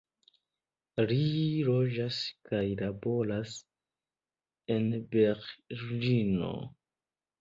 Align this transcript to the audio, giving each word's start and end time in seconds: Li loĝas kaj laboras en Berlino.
Li 1.09 1.17
loĝas 1.67 2.17
kaj 2.49 2.63
laboras 2.81 3.53
en 4.77 4.89
Berlino. 5.13 6.51